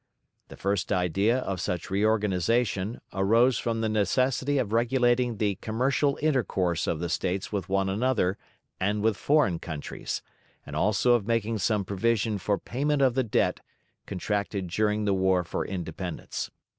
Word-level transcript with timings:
The 0.47 0.57
first 0.57 0.91
idea 0.91 1.37
of 1.37 1.61
such 1.61 1.91
reorganization 1.91 3.01
arose 3.13 3.59
from 3.59 3.81
the 3.81 3.87
necessity 3.87 4.57
of 4.57 4.73
regulating 4.73 5.37
the 5.37 5.59
commercial 5.61 6.17
intercourse 6.23 6.87
of 6.87 6.99
the 6.99 7.07
States 7.07 7.51
with 7.51 7.69
one 7.69 7.87
another 7.87 8.39
and 8.79 9.03
with 9.03 9.15
foreign 9.15 9.59
countries, 9.59 10.23
and 10.65 10.75
also 10.75 11.11
of 11.13 11.27
making 11.27 11.59
some 11.59 11.85
provision 11.85 12.39
for 12.39 12.57
payment 12.57 13.03
of 13.03 13.13
the 13.13 13.23
debt 13.23 13.59
contracted 14.07 14.69
during 14.69 15.05
the 15.05 15.13
war 15.13 15.43
for 15.43 15.63
independence. 15.63 16.49